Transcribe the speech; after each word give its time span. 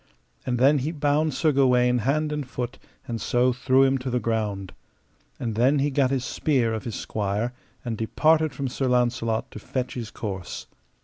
And 0.47 0.57
then 0.57 0.79
he 0.79 0.91
bound 0.91 1.35
Sir 1.35 1.51
Gawaine 1.51 1.99
hand 1.99 2.31
and 2.31 2.49
foot, 2.49 2.79
and 3.07 3.21
so 3.21 3.53
threw 3.53 3.83
him 3.83 3.99
to 3.99 4.09
the 4.09 4.19
ground. 4.19 4.73
And 5.39 5.53
then 5.53 5.77
he 5.77 5.91
gat 5.91 6.09
his 6.09 6.25
spear 6.25 6.73
of 6.73 6.85
his 6.85 6.95
squire, 6.95 7.53
and 7.85 7.99
departed 7.99 8.51
from 8.51 8.67
Sir 8.67 8.87
Launcelot 8.87 9.51
to 9.51 9.59
fetch 9.59 9.93
his 9.93 10.09
course. 10.09 10.65